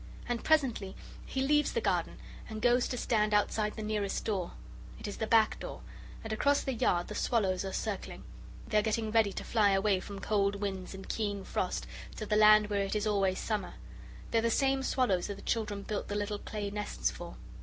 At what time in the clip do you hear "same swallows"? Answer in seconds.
14.49-15.27